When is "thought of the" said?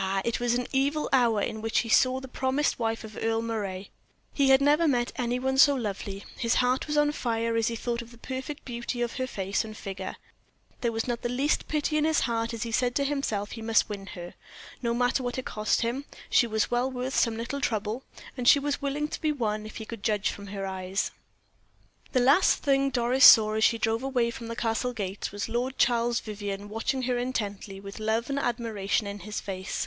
7.76-8.18